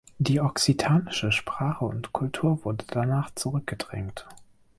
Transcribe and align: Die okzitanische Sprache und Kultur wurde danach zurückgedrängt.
Die 0.17 0.41
okzitanische 0.41 1.31
Sprache 1.31 1.85
und 1.85 2.11
Kultur 2.11 2.65
wurde 2.65 2.85
danach 2.89 3.29
zurückgedrängt. 3.35 4.25